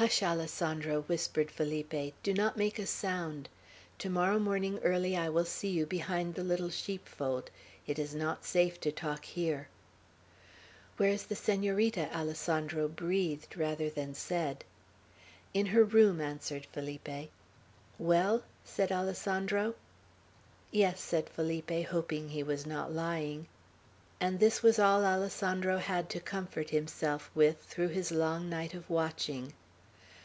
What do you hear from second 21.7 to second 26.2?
hoping he was not lying; and this was all Alessandro had to